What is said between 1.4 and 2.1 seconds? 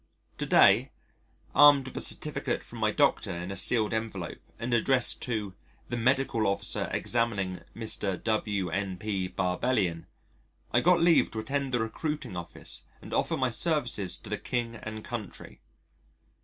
armed with a